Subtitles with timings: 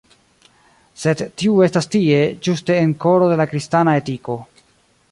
[1.01, 4.43] Sed tiu estas tie, ĝuste en “koro de la kristana etiko”.